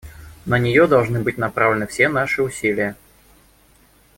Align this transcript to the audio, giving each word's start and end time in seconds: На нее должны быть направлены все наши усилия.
На 0.47 0.57
нее 0.57 0.87
должны 0.87 1.21
быть 1.21 1.37
направлены 1.37 1.85
все 1.85 2.07
наши 2.09 2.41
усилия. 2.41 2.95